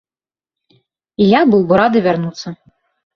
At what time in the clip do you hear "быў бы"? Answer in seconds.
1.51-1.77